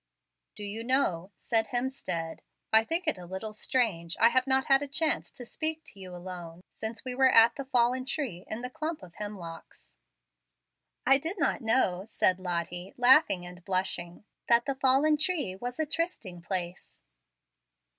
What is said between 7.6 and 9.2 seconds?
fallen tree in the clump of